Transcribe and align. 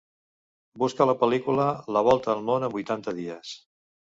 Busca 0.83 1.07
la 1.09 1.15
pel·lícula 1.25 1.67
"La 1.97 2.03
volta 2.09 2.35
al 2.35 2.43
món 2.51 2.69
en 2.69 2.75
vuitanta 2.79 3.15
dies". 3.21 3.57